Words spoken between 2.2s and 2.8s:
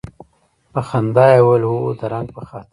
په خاطر.